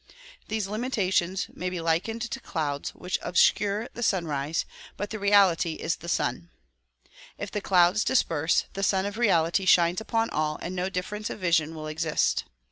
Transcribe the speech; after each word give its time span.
These 0.47 0.65
imitations 0.67 1.45
may 1.53 1.69
be 1.69 1.79
likened 1.79 2.23
to 2.23 2.39
clouds 2.39 2.89
which 2.95 3.19
obscure 3.21 3.87
the 3.93 4.01
sunrise; 4.01 4.65
but 4.97 5.11
the 5.11 5.19
reality 5.19 5.73
is 5.73 5.97
the 5.97 6.09
sun. 6.09 6.49
If 7.37 7.51
the 7.51 7.61
clouds 7.61 8.03
dis 8.03 8.23
perse, 8.23 8.65
the 8.73 8.81
Sun 8.81 9.05
of 9.05 9.19
Reality 9.19 9.65
shines 9.67 10.01
upon 10.01 10.31
all 10.31 10.57
and 10.59 10.75
no 10.75 10.89
difference 10.89 11.29
of 11.29 11.37
vision 11.39 11.75
will 11.75 11.85
exist. 11.85 12.45